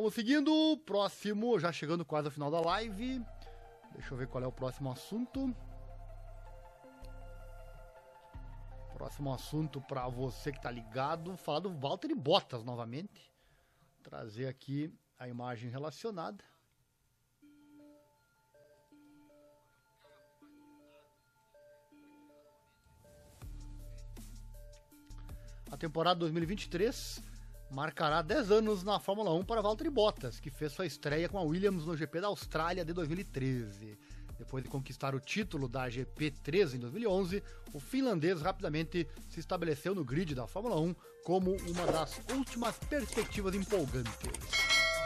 [0.00, 3.22] Vamos seguindo, próximo, já chegando quase ao final da live.
[3.92, 5.54] Deixa eu ver qual é o próximo assunto.
[8.94, 13.30] Próximo assunto para você que tá ligado, falar do Walter Bottas novamente.
[14.02, 16.42] Trazer aqui a imagem relacionada.
[25.70, 27.29] A temporada 2023
[27.70, 31.42] marcará 10 anos na Fórmula 1 para Valtteri Bottas, que fez sua estreia com a
[31.42, 33.96] Williams no GP da Austrália de 2013.
[34.38, 37.42] Depois de conquistar o título da GP3 em 2011,
[37.72, 40.94] o finlandês rapidamente se estabeleceu no grid da Fórmula 1
[41.24, 44.10] como uma das últimas perspectivas empolgantes.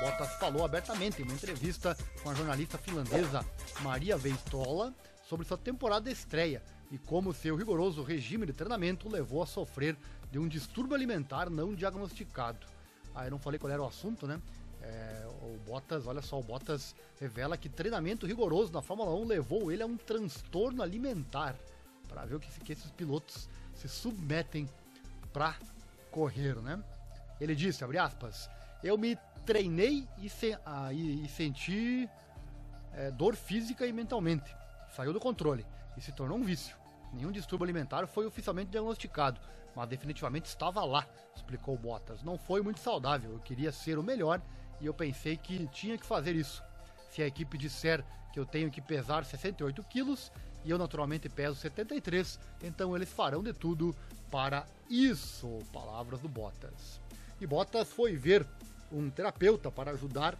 [0.00, 3.44] Bottas falou abertamente em uma entrevista com a jornalista finlandesa
[3.80, 4.94] Maria Veistola
[5.28, 6.62] sobre sua temporada de estreia
[6.94, 9.96] e como seu rigoroso regime de treinamento levou a sofrer
[10.30, 12.64] de um distúrbio alimentar não diagnosticado.
[13.12, 14.40] Ah, eu não falei qual era o assunto, né?
[14.80, 19.72] É, o Bottas, olha só, o Bottas revela que treinamento rigoroso na Fórmula 1 levou
[19.72, 21.56] ele a um transtorno alimentar.
[22.08, 24.68] Para ver o que, que esses pilotos se submetem
[25.32, 25.56] para
[26.12, 26.80] correr, né?
[27.40, 28.48] Ele disse, abre aspas,
[28.84, 32.08] eu me treinei e, se, ah, e, e senti
[32.92, 34.54] é, dor física e mentalmente.
[34.94, 35.66] Saiu do controle
[35.96, 36.83] e se tornou um vício.
[37.14, 39.40] Nenhum distúrbio alimentar foi oficialmente diagnosticado,
[39.74, 42.22] mas definitivamente estava lá, explicou Bottas.
[42.22, 44.42] Não foi muito saudável, eu queria ser o melhor
[44.80, 46.62] e eu pensei que tinha que fazer isso.
[47.10, 50.32] Se a equipe disser que eu tenho que pesar 68 quilos
[50.64, 53.94] e eu naturalmente peso 73, então eles farão de tudo
[54.30, 55.60] para isso.
[55.72, 57.00] Palavras do Bottas.
[57.40, 58.44] E Bottas foi ver
[58.90, 60.36] um terapeuta para ajudar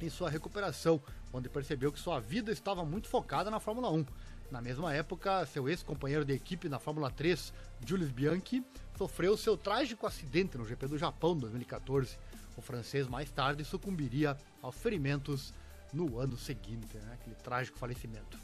[0.00, 1.00] em sua recuperação,
[1.32, 4.04] onde percebeu que sua vida estava muito focada na Fórmula 1.
[4.50, 7.52] Na mesma época, seu ex-companheiro de equipe na Fórmula 3,
[7.84, 8.64] Jules Bianchi,
[8.96, 12.16] sofreu seu trágico acidente no GP do Japão em 2014.
[12.56, 15.52] O francês mais tarde sucumbiria aos ferimentos
[15.92, 17.14] no ano seguinte, né?
[17.14, 18.38] aquele trágico falecimento.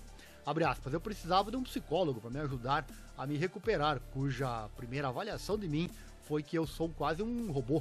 [0.45, 2.85] Abre aspas, eu precisava de um psicólogo para me ajudar
[3.17, 5.89] a me recuperar, cuja primeira avaliação de mim
[6.23, 7.81] foi que eu sou quase um robô,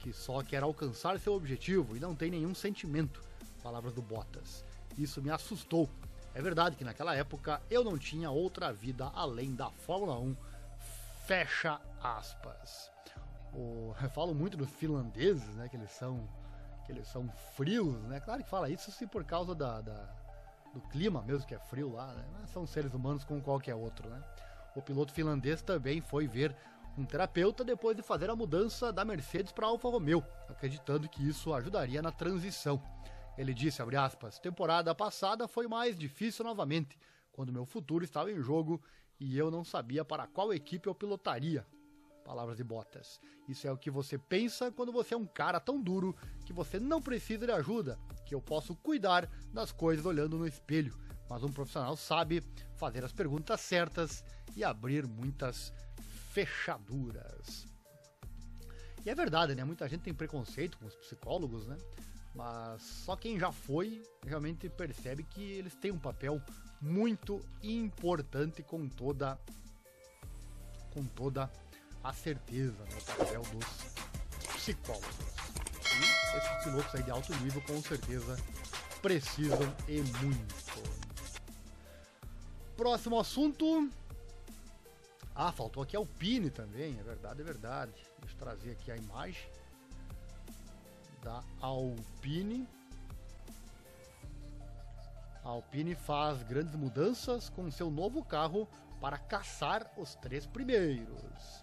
[0.00, 3.22] que só quer alcançar seu objetivo e não tem nenhum sentimento.
[3.62, 4.64] Palavras do Bottas.
[4.98, 5.88] Isso me assustou
[6.34, 10.36] é verdade que naquela época eu não tinha outra vida além da Fórmula 1.
[11.26, 12.90] Fecha aspas.
[13.52, 15.68] O, eu falo muito dos finlandeses, né?
[15.68, 16.28] Que eles são,
[16.84, 18.20] que eles são frios, né?
[18.20, 20.24] Claro que fala isso sim por causa da, da
[20.74, 22.24] do clima mesmo que é frio lá, né?
[22.32, 24.20] Mas são seres humanos como qualquer outro, né?
[24.74, 26.54] O piloto finlandês também foi ver
[26.98, 31.26] um terapeuta depois de fazer a mudança da Mercedes para a Alfa Romeo, acreditando que
[31.26, 32.82] isso ajudaria na transição.
[33.36, 36.98] Ele disse, aspas, temporada passada foi mais difícil novamente,
[37.32, 38.80] quando meu futuro estava em jogo
[39.18, 41.66] e eu não sabia para qual equipe eu pilotaria.
[42.24, 43.20] Palavras de Bottas.
[43.48, 46.80] Isso é o que você pensa quando você é um cara tão duro que você
[46.80, 50.96] não precisa de ajuda, que eu posso cuidar das coisas olhando no espelho.
[51.28, 52.42] Mas um profissional sabe
[52.76, 54.24] fazer as perguntas certas
[54.56, 55.72] e abrir muitas
[56.32, 57.66] fechaduras.
[59.04, 59.64] E é verdade, né?
[59.64, 61.76] Muita gente tem preconceito com os psicólogos, né?
[62.34, 66.42] Mas só quem já foi realmente percebe que eles têm um papel
[66.80, 69.38] muito importante com toda
[70.92, 71.50] com toda
[72.02, 75.16] a certeza, né, o papel dos psicólogos.
[75.96, 78.36] E esses pilotos aí de alto nível com certeza
[79.00, 80.54] precisam e muito.
[82.76, 83.90] Próximo assunto.
[85.34, 87.92] Ah, faltou aqui a Alpine também, é verdade, é verdade.
[88.20, 89.48] Deixa eu trazer aqui a imagem
[91.24, 92.68] da Alpine.
[95.42, 98.68] A Alpine faz grandes mudanças com seu novo carro
[99.00, 101.62] para caçar os três primeiros.